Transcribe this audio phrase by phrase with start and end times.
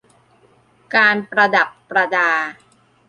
[0.95, 2.29] การประดับประดา